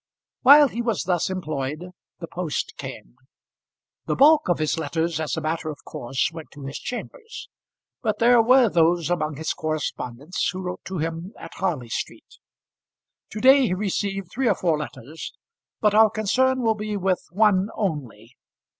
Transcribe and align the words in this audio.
While 0.41 0.69
he 0.69 0.81
was 0.81 1.03
thus 1.03 1.29
employed 1.29 1.91
the 2.17 2.27
post 2.27 2.73
came. 2.75 3.17
The 4.07 4.15
bulk 4.15 4.49
of 4.49 4.57
his 4.57 4.79
letters 4.79 5.19
as 5.19 5.37
a 5.37 5.41
matter 5.41 5.69
of 5.69 5.83
course 5.85 6.31
went 6.33 6.49
to 6.53 6.65
his 6.65 6.79
chambers; 6.79 7.49
but 8.01 8.17
there 8.17 8.41
were 8.41 8.67
those 8.67 9.11
among 9.11 9.35
his 9.37 9.53
correspondents 9.53 10.49
who 10.49 10.59
wrote 10.61 10.83
to 10.85 10.97
him 10.97 11.35
at 11.37 11.53
Harley 11.53 11.89
Street. 11.89 12.39
To 13.29 13.41
day 13.41 13.67
he 13.67 13.75
received 13.75 14.31
three 14.31 14.47
or 14.49 14.55
four 14.55 14.79
letters, 14.79 15.33
but 15.81 15.93
our 15.93 16.09
concern 16.09 16.63
will 16.63 16.73
be 16.73 16.97
with 16.97 17.23
one 17.29 17.69
only. 17.75 18.35